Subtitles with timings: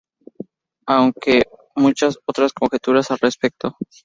[0.87, 1.43] Aunque hay
[1.83, 3.77] muchas otras conjeturas al respecto.